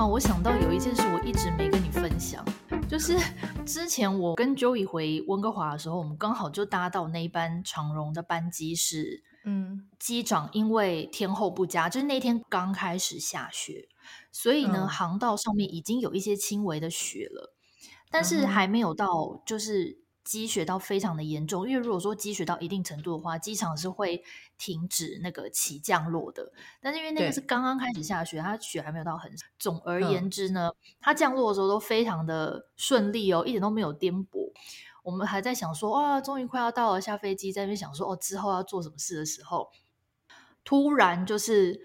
[0.00, 2.42] 啊，我想到有一件事我一直没跟你分享，
[2.88, 3.18] 就是
[3.66, 13.88] 之前我跟 Joey 回温哥华的时候，我们刚好就搭到那一班长荣的班机是，嗯，机长因为天候不佳，就是那天刚开始下雪，
[14.32, 17.52] 所以呢，嗯、航道上面已经有一些轻微的雪了，
[18.10, 20.00] 但是还没有到就是。
[20.30, 24.22] 积雪到非常的严重，因为如果说积雪到一定程度的话，机场是会
[24.56, 26.52] 停止那个起降落的。
[26.80, 29.28] 但是因为那个是刚刚开始下雪，它雪还没有到很。
[29.58, 34.52] 总而言之呢，嗯、它降落的时候都非常的顺利哦，一点都没有颠簸。
[35.02, 39.68] 我们还在想说，哇，终于快要到了，下飞机，在那边想说，哦，之后要做什么事的时候，
[40.62, 41.80] 突然就是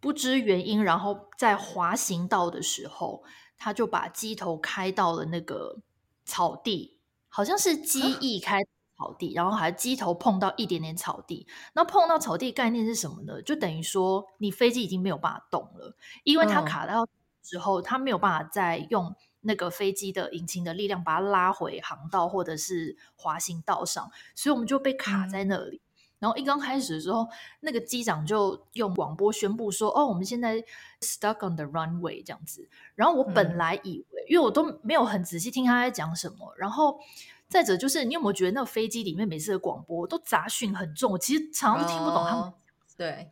[0.00, 3.24] 不知原因，然后在滑行道的时候，
[3.56, 5.78] 他就把机头开到了那个
[6.26, 6.95] 草地。
[7.36, 8.62] 好像是机翼开
[8.96, 11.46] 草地，然后还机头碰到一点点草地。
[11.74, 13.42] 那碰到草地概念是什么呢？
[13.42, 15.94] 就等于说你飞机已经没有办法动了，
[16.24, 17.06] 因为它卡到
[17.42, 25.82] 之后，它没有办法再用那个飞机的引擎的力量把它拉回航道或者是滑行道上，所以我们就被卡在那里。
[26.18, 27.28] 然后一刚开始的时候，
[27.60, 30.64] 那个机长就用广播宣布说：“哦，我们现在
[31.02, 32.66] stuck on the runway 这样子。”
[32.96, 36.98] 然后我本来以为，因为我都没有很仔细听他在讲什么，然后。
[37.48, 41.12] 再者就是，你有没有觉得那个飞机里面每次的广播都杂讯很重？
[41.12, 42.42] 我其实常常都听不懂他们。
[42.42, 42.52] Oh,
[42.96, 43.30] 对。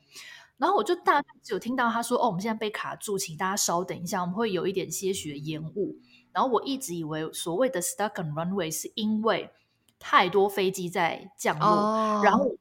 [0.56, 5.98] 然后我就大概只有听到他说：“哦，我们现在被卡住，请大家稍等一下，我们会有一点些许的延误。”
[6.32, 9.50] 然后我一直以为所谓的 “stuck on runway” 是因为
[9.98, 12.56] 太多飞机在降落，oh, 然后我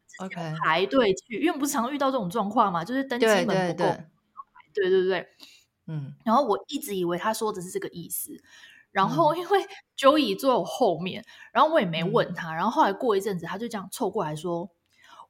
[0.64, 3.86] 排队去.因为不是常遇到这种状况嘛，就是登机门不够，
[4.73, 5.28] 对对对，对对对，
[5.86, 6.16] 嗯。
[6.26, 8.42] 然后我一直以为他说的是这个意思。
[8.94, 9.59] 然后因为
[9.97, 12.53] Joey 坐我后面，嗯，然后我也没问他。
[12.55, 14.69] 然后后来过一阵子，他就这样凑过来说：“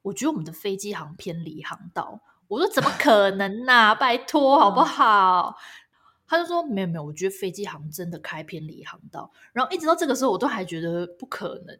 [0.02, 3.94] 我觉得我们的飞机好像偏离航道。”我说：“怎么 可能呐，啊？
[3.96, 5.56] 拜托好不好？”
[6.28, 11.78] 他就说：“没有没有，我觉得飞机好像真的开偏离航道。”然后一直到这个时候，我都还觉得不可能。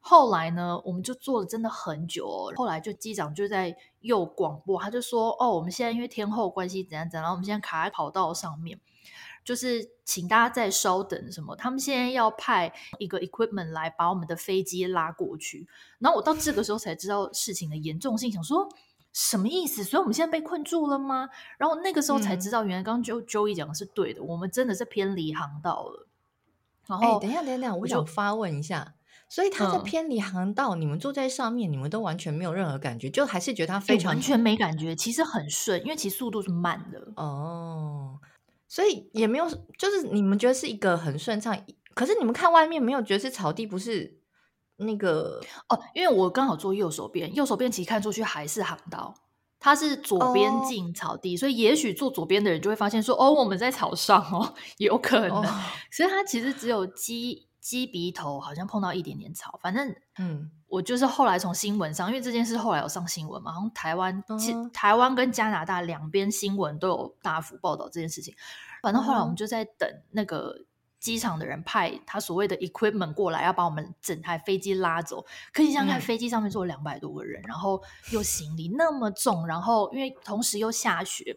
[0.00, 2.52] 后来呢，我们就坐了真的很久哦。
[2.56, 8.80] 后来就机长就在又广播，他就说：“哦，我们现在因为天后关系怎样怎样，然后我们现在卡在跑道上面。”
[9.44, 11.56] 就是请大家再稍等，什么？
[11.56, 15.66] 他们现在要派一个 equipment 来把我们的飞机拉过去。
[15.98, 18.68] 然后我到这个时候才知道事情的严重性，想说
[19.12, 19.84] 什么意思？
[19.84, 21.28] 所以我们现在被困住了吗？
[21.58, 26.06] 然后那个时候才知道，原来刚刚 Jo Joey 讲的是对的，嗯，我们真的是偏离航道了。
[26.86, 28.94] 然后，欸，等一下，等一下，我想发问一下，
[29.28, 38.18] 所以他在偏离航道，嗯，你们坐在上面，你们都完全没有任何感觉，就还是觉得他非常，欸，完全没感觉，其实很顺，因为其实速度是慢的哦。
[38.72, 39.46] 所以也没有，
[39.76, 41.54] 就是你们觉得是一个很顺畅，
[41.92, 44.18] 可是你们看外面没有觉得是草地，不是
[44.76, 49.14] 那个哦，因为我刚好坐右手边，右手边其实看出去还是航道，
[49.60, 55.44] 它是左边进草地，哦，所以也许坐左边的人就会发现说，哦，我们在草上哦，有可能，哦，
[55.92, 60.50] 所以它其实只有机机鼻头好像碰到一点点草，反正嗯。
[60.72, 64.70] 我就是后来从新闻上，因为这件事后来有上新闻嘛，好像台湾、uh.
[64.70, 68.34] 台湾跟加拿大两边新闻都有大幅报道这件事情。
[68.80, 70.64] 反正后来我们就在等那个
[70.98, 75.26] 机场的人派他所谓的 equipment 过来，要把我们整台飞机拉走。
[75.52, 81.36] 可以想想看，飞机上面坐两百多个人，然后又行李那么重，然后因为同时又下雪，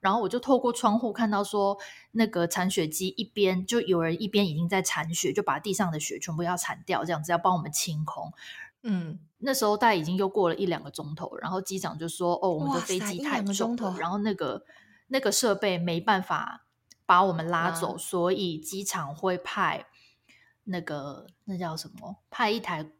[0.00, 1.78] 然后我就透过窗户看到说，
[2.12, 8.32] 那个铲雪机一边就有人一边已经在铲雪，就把地上的雪全部要铲掉，这样子要帮我们清空。
[8.88, 14.62] 嗯，那时候大概已经又过了一两个钟头，然后机长就说：“哦，我们的飞机太重了，然后那个
[15.08, 16.66] 那个设备没办法
[17.04, 19.86] 把我们拉走，所以机场会派
[20.64, 22.16] 那个那叫什么？
[22.30, 22.90] 派一台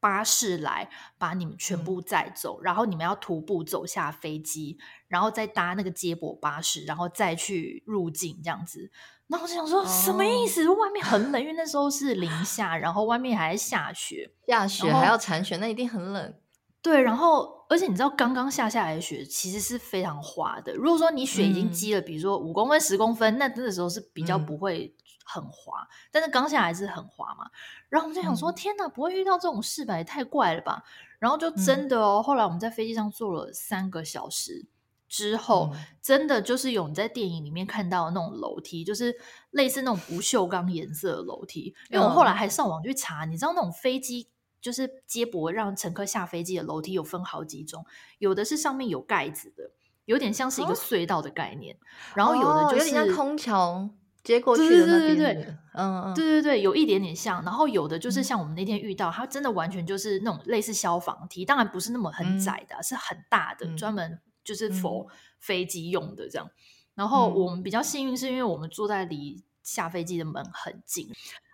[0.00, 0.88] 巴士来
[1.18, 8.90] 把你们全部载走，嗯，然后你们要徒步走下飞机，然后再搭那个接驳巴士，然后再去入境这样子。”
[9.28, 10.76] 然后我就想说，什么意思？Oh.
[10.76, 16.34] 外面很冷，因为那时候是零下，然后外面还在下雪，下雪还要铲雪，那一定很冷。
[16.82, 20.74] 对，然后而且你知道，刚刚下下来的雪其实是非常滑的。
[20.74, 24.92] 如果说你雪已经积了，嗯、比如说五公分、十公分，那那个时候是比较不会
[25.24, 25.80] 很滑。
[25.82, 27.48] 嗯、但是刚下来是很滑嘛。
[27.88, 29.96] 然后我们就想说，嗯、天哪，不会遇到这种事吧？
[29.96, 30.82] 也太怪了吧！
[31.20, 34.66] 然后就真的哦，嗯、后来我们在飞机上坐了三个小时。
[35.08, 39.12] 之后、嗯，真的就是有你在电影里面看到的那种楼梯，就是
[39.50, 41.74] 类似那种不锈钢颜色的楼梯。
[41.88, 44.28] 因为我后来还上网去查，你知道那种飞机
[44.60, 47.84] 就是接驳让乘客下飞机的楼梯有分好几种，
[48.18, 49.70] 有的是上面有盖子的，
[50.04, 51.74] 有点像是一个隧道的概念。
[51.76, 51.78] 哦、
[52.14, 53.90] 然后有的就是、哦、有点像空桥
[54.22, 57.42] 接过去的那边，对对对对，嗯嗯，对对对，有一点点像。
[57.44, 64.20] 然后有的就是像我们那天遇到，嗯、它真的完全就是那种类似消防梯，当然不是那么很窄的，嗯、是很大的，专门。
[64.42, 65.06] 就是 for
[65.38, 66.50] 飞机用的这样，
[66.94, 71.06] 然后我们比较幸运，是因为我们坐在离下飞机的门很近，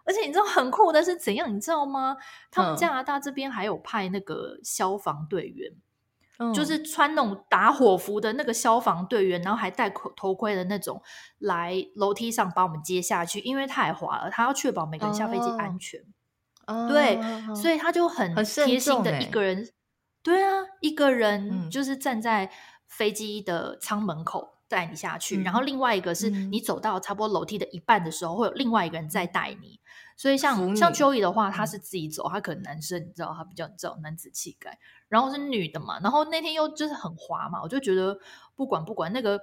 [0.06, 1.54] 而且你知道很酷的是怎样？
[1.54, 2.16] 你知道吗？
[2.50, 5.72] 他们加拿大这边还有派那个消防队员。
[6.54, 11.00] 就是穿那种打火服的那个消防队员，然后还戴口头盔的那种，
[11.38, 15.98] 来楼梯上把我们接下去，因为太滑了，他要确保每个人下飞机安全。
[16.66, 19.66] 哦、对、哦，所以他就很贴心的一个人，
[20.22, 22.50] 对啊，一个人就是站在
[22.86, 29.80] 飞机的舱门口带你下去，嗯、然后另外一个是你走到差不多楼梯的一半的时候，会有另外一个人在带你。
[30.16, 34.78] 所以像像 Joey 的话，他是自己走，他可能男生，你知道，他比较你知道男子气概。
[35.08, 38.18] 然后是女的嘛，然后那天又就是很滑嘛，我就觉得
[38.54, 39.40] 不管不管，那个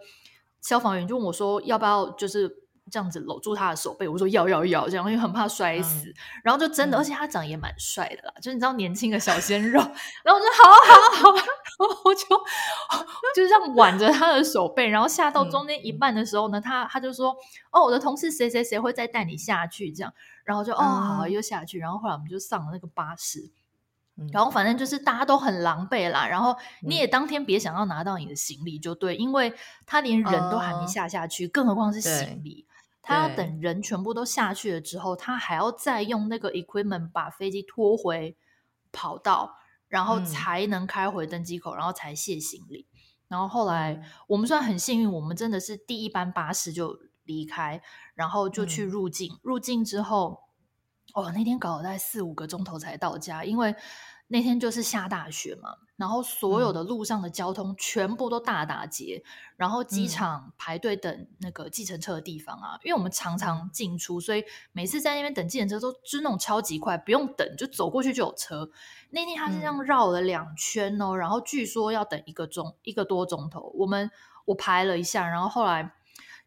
[0.62, 6.10] 消防员就问我说要不要就是这样子搂住他的手背，我说要要要这样，因为很怕摔死。
[6.10, 6.14] 嗯、
[6.44, 9.80] 然后就真的，嗯、而且他长得也蛮帅的啦，就是你知道年轻的小鲜肉。
[10.24, 11.46] 然后我就好好好，然
[11.80, 12.22] 后我就
[13.34, 17.36] 就这样挽着他的手背，然后下到中间一半的时候呢，嗯、他他就说
[17.72, 20.14] 哦，我的同事谁谁谁会再带你下去这样。
[20.44, 21.80] 然后就哦，好，好，又下去。
[21.80, 23.50] 然后后来我们就上了那个巴士，
[24.18, 26.28] 嗯、然后反正就是大家都很狼狈啦。
[26.28, 29.54] 然后你也当天别想要拿到你的行李就对，嗯、因为
[29.86, 32.68] 他连人都还没下下去，哦、更何况是行李。
[33.04, 38.38] 他要等人全部都下去了之后，他还要再用那个 equipment 把飞机拖回
[38.94, 39.58] 跑道，
[39.90, 42.88] 然后才能开回登机口，然后才卸行李。
[43.28, 47.82] 然后后来、嗯、我们算很幸运，我们真的是第一班巴士就离开，
[48.16, 49.34] 然后就去入境。
[49.34, 50.40] 嗯、入境之后，
[51.14, 53.76] 哦，那天搞了大概四五个钟头才到家，因为
[54.28, 55.76] 那天就是下大雪嘛。
[55.96, 68.70] 然后所有的路上的交通全部都大打结，嗯、然后机场排队等那个计程车的地方啊，嗯、因为我们常常进出，所以每次在那边等计程车都就是那种超级快，不用等就走过去就有车。
[69.12, 73.72] 那天他是这样绕了两圈哦，嗯、然后据说要等一个钟一个多钟头。
[73.76, 74.10] 我们
[74.46, 75.94] 我排了一下，然后后来。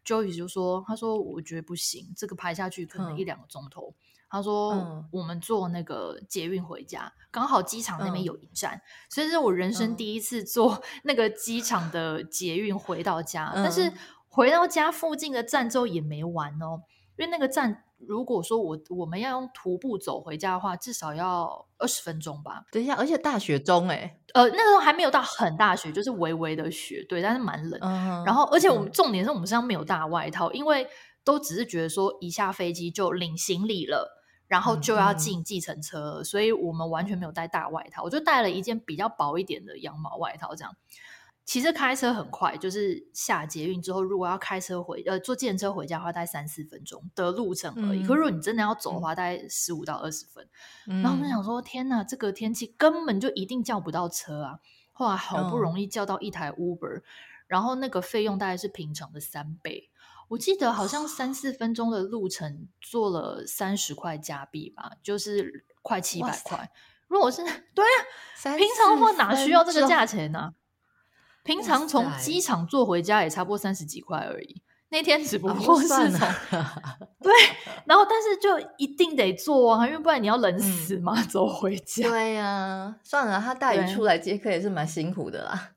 [0.05, 3.93] Joey 就说：“他说我觉得不行，这个排下去可能一两个钟头。
[4.27, 13.51] 嗯”他说：“嗯、我们坐那个捷运回家，刚好机场那边有一站，嗯、所以是我人生第一次坐 那个机场的捷运回到家。
[13.55, 13.91] 嗯、但是
[14.27, 16.81] 回到家附近的站之后也没完哦，
[17.17, 22.61] 因为那个站。”如果说我我们要用徒步走回家的话，至少要二十分钟吧。
[22.71, 27.79] 等一下，而且大雪中哎、欸，呃，那个时候还没有到很大雪，就是微微的雪，对，但是蛮冷。
[27.81, 28.23] Uh.
[28.23, 30.87] 然后，而且我们重点是我们身上没有大外套，因为
[31.27, 36.23] 都只是觉得说一下飞机就领行李了，然后就要进计程车了，uh.
[36.23, 40.73] 所以我们完全没有带大外套，我就带了一件比较薄一点的羊毛外套，这样。
[41.43, 48.03] 其实开车很快，就是下捷运之后，如果要开车回呃坐计程车回家的话，大概三四分钟的路程而已。
[48.03, 50.47] 嗯、可是如果你真的要走的话，嗯、大概十五到二十分。
[50.87, 54.59] 嗯、然后我们想说，天哪，这个天气根本就一定叫不到车啊！
[54.93, 57.03] 后来好不容易叫到一台 Uber，、嗯、
[57.47, 59.89] 然后那个费用大概是平常的三倍。
[60.29, 66.69] 我记得好像三四分钟的路程，坐了三十块加币吧，就是快七百块。
[67.07, 67.41] 如果是
[67.73, 67.99] 对啊，
[68.57, 70.53] 平常的话哪需要这个价钱呢、啊？
[71.43, 75.97] 平常从机场坐回家也差不多三十几块而已，那天只不过是从
[77.21, 77.33] 对，
[77.85, 82.09] 然后但是就一定得坐啊，因为不然你要冷死嘛，嗯、走回家。
[82.09, 85.71] 对呀、啊，算了，他大雨出来接客也是蛮辛苦的啦。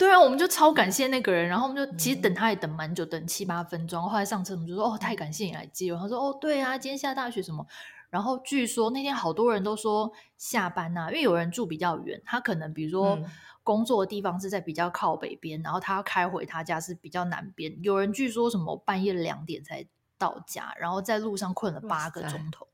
[0.00, 4.02] 对啊，我们就超感谢那个人，然后我们就其实等他也等蛮久，等七八分钟。
[4.08, 7.66] 后来上车我们就说：“哦，太感谢你来接我。”他说：“哦，对啊，今天下大雪什么。”
[8.08, 13.16] 然后据说那天好多人都说下班呐、啊，因为有人住比较远，他可能比如说。
[13.16, 13.24] 嗯
[13.62, 17.78] 工作的地方是在比较靠北边，然后他要开回他家是比较南边。
[17.82, 19.86] 有人据说什么半夜两点才
[20.16, 22.66] 到家，然后在路上困了八个钟头。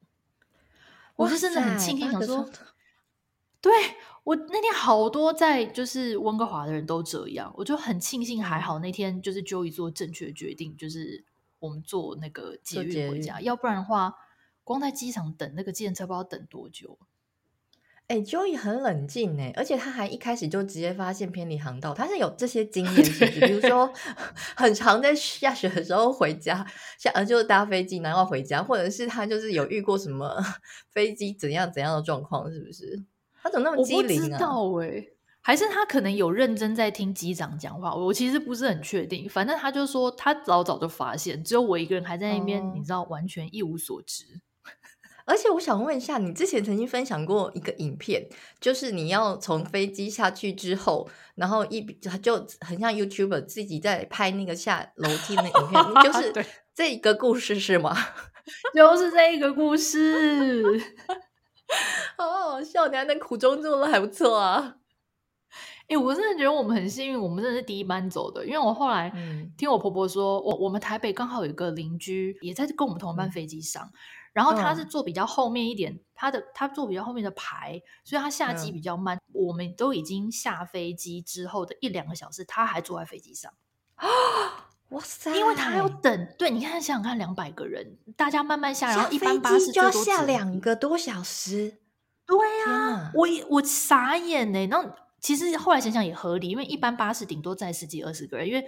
[1.17, 2.49] 我是真的很庆幸，想说，
[3.61, 3.73] 对
[4.25, 11.25] 我那天好多在就是温哥华的人都这样，我就很庆幸还好那天就是 Joey 做正确的决定，就是
[11.59, 14.15] 我们坐那个捷运回家，要不然的话，
[14.63, 16.99] 光在机场等那个计程车不知道等多久。
[18.09, 23.41] 哎，Joey 很冷静哎，而且他还一开始就直接发现偏离航道，他是有这些经验，是不是？
[23.41, 23.93] 比如说，
[24.57, 26.65] 很常在下雪的时候回家，
[26.99, 30.41] 下呃就搭飞机然后回家，或者是他就是有遇过什么
[30.93, 33.03] 飞机怎样怎样的状况，是不是？
[33.47, 34.03] 他怎么那么机灵啊？
[34.03, 35.07] 我不知道哎，
[35.41, 37.95] 还是他可能有认真在听机长讲话？
[37.95, 44.25] 我其实不是很确定，反正他就说他早早就发现，只有我一个人还在那边，哦、你知道，完全一无所知。
[45.26, 48.26] 而且我想问一下，你之前曾经分享过一个影片，
[48.61, 51.81] 就是你要从飞机下去之后，然后一
[52.21, 56.33] 就很像 YouTuber 自己在拍那个下楼梯的影片， 就是
[56.75, 57.97] 这一个故事是吗？
[58.75, 60.62] 就是这个故事，
[62.17, 64.77] 好好笑，你还能苦中作乐，还不错啊。
[65.89, 68.45] 哎，我真的觉得我们很幸运，我们真的是第一班走的。
[68.45, 69.13] 因为我后来
[69.57, 73.93] 听我婆婆说，我我们台北刚好有一个邻居也在跟我们同一班飞机上，嗯、
[74.33, 79.17] 然后他是坐比较后面一点，他的他坐比较后面的排，所以他下机比较慢。
[79.17, 83.53] 嗯、我们都已经下飞机之后的一两个小时，他还坐在飞机上
[83.95, 84.07] 啊！
[84.90, 85.35] 哇塞！
[85.35, 91.78] 因为他还要等，对，你看想想看，两百个人，大家慢慢下，然后一般巴士就要下两个多小时。
[92.25, 94.66] 对呀、啊，我我傻眼呢。
[94.66, 94.88] 然后
[95.21, 98.64] 其实后来想想也合理，因为一般巴士顶多载十几二十个人，因为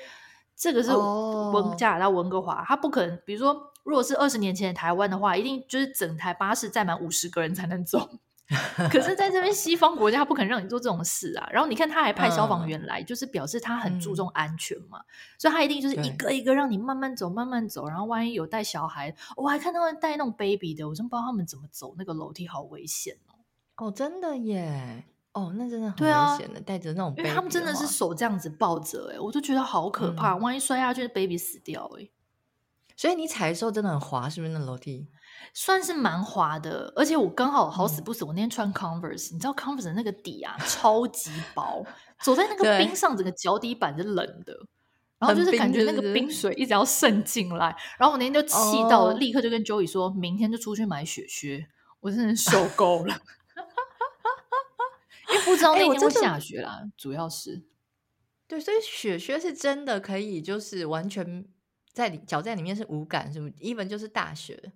[0.57, 3.17] 这个是温加拿大温哥华，他不可能。
[3.25, 8.19] 比如说，如果是二十年前的台湾的话，一定就是整台巴士载满五十个人才能走。
[8.91, 11.47] 可是在这边西方国家，他不可能让你做这种事啊。
[11.53, 15.05] 然后你看，他还派消防员来，嗯、就是表示他很注重安全嘛，嗯、
[15.39, 17.87] 所以他一定就是一个一个让你慢慢走，慢慢走。
[17.87, 23.87] 然后万一有带小孩，我还看到带那种 baby 的，我真不知道他们怎么走那个楼梯，好危险哦。
[23.87, 25.05] 哦，真的耶！
[25.33, 32.09] 哦，那真的很危险的，带着、啊、那种因为他们真的是手这样子抱着，哎，我就觉得好可怕，嗯、万一摔下去，baby 死掉，哎。
[32.99, 35.07] 所以你踩的时候真的很滑，是不是那楼梯？
[35.55, 41.87] 算是蛮滑的，而且我刚好好死不死，嗯、我那天穿 Converse，你知道 Converse 的那个底啊，超级薄，
[42.21, 44.53] 走在那个冰上，整个脚底板是冷的，
[45.21, 47.67] 然后就是感觉那个冰水一直要渗进来，
[48.01, 48.57] 然后我那天就气
[48.91, 51.69] 到了，哦、立刻就跟 Joey 说，明天就出去买雪靴，
[52.01, 53.17] 我真的受够了。
[55.31, 57.63] 因为不知道那天会下雪啦，欸、主要是
[58.49, 61.47] 对，所以雪靴是真的可以，就是完全
[61.99, 64.73] 在脚在里面是无感，是不是？even 就是大雪，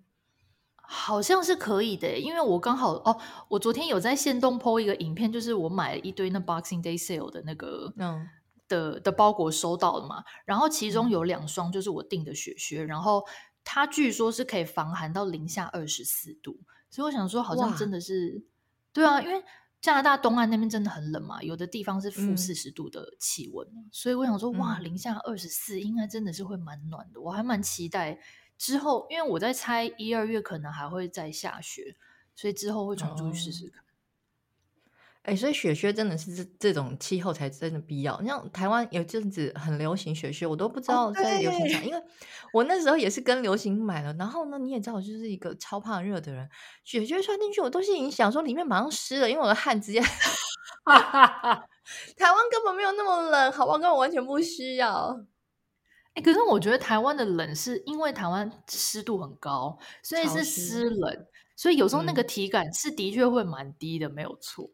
[0.74, 2.18] 好像是可以的。
[2.18, 8.28] 因为我刚好哦，我昨天有在线动 po 一个影片，就是我买了一堆那 Boxing Day Sale 的那个嗯
[8.66, 13.24] 的的包裹收到了嘛，然后其中有两双就是我订的雪靴，然后
[13.62, 16.58] 它据说是可以防寒到零下二十四度，
[16.90, 18.42] 所以我想说好像真的是哇
[18.92, 19.44] 对啊，因为。
[19.82, 27.20] 加拿大东岸那边真的很冷嘛，有的地方是负四十度的气温，嗯、所以我想说，哇，零下二十四，应该真的是会蛮暖的。
[27.20, 28.20] 我还蛮期待
[28.56, 31.96] 之后，因为我在猜一二月可能还会再下雪，
[32.36, 33.82] 所以之后会重出去试试看。
[33.82, 33.86] 哦
[35.22, 38.20] 哎、欸，所以雪靴真的是这这种气候才真的必要。
[38.24, 42.02] 像台湾有阵子很流行雪靴，我都不知道在流行啥，哦、因为
[42.52, 44.12] 我那时候也是跟流行买了。
[44.14, 46.48] 然后呢，你也知道我就是一个超怕热的人，
[46.82, 50.00] 雪靴穿进去我都是影响说里面马上湿了，因为我的汗直接。
[50.84, 51.54] 哈哈哈，
[52.16, 53.78] 台湾根本没有那么冷，好不好？
[53.78, 55.16] 根本完全不需要。
[56.14, 61.26] 哎、欸，可是我觉得台湾的冷是因为台湾湿度很高，所以是湿冷，湿
[61.56, 64.68] 所以有时候那个体感是的确会蛮低的，没有错。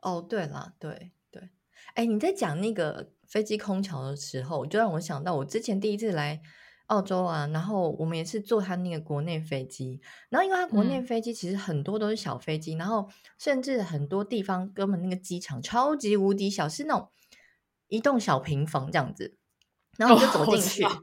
[0.00, 1.50] 哦，对了，对对，
[1.94, 6.40] 哎，你在讲那个飞机空桥的时候，就让我想到我之前第一次来
[6.86, 10.00] 澳洲啊，然后我们也是坐他那个国内飞机，
[10.30, 17.10] 然后因为他国内飞机其实很多都是小飞机，嗯、然后甚至很多地方根本那个机场超级无敌小，是那种
[17.88, 19.36] 一栋小平房这样子，
[19.96, 21.02] 然后你就走进去，哦、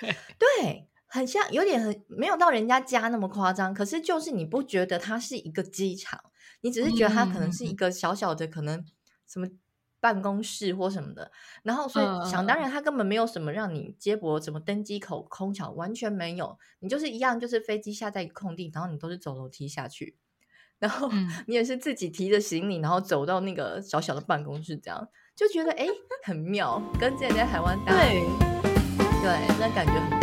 [0.00, 0.16] 对。
[0.38, 6.20] 对，很像有点很没有到人家家那么夸张，可是就是你不觉得它是一个机场。
[6.60, 8.84] 你只是觉得它可能是一个小小的，可能
[9.26, 9.48] 什么
[10.00, 11.30] 办公室或什么的，
[11.62, 20.16] 然后所以想当然，它根本没有什么让你接驳，什么登机口、空桥完全没有，你就是一样，就是飞机下在一个空地，然后你都是走楼梯下去，
[20.78, 21.10] 然后
[21.46, 25.86] 你也是自己提着行李，然后走到那个小小的办公室，这样就觉得哎
[26.24, 28.48] 很妙，跟之前在台湾待对。
[29.20, 30.17] 对，那感觉很。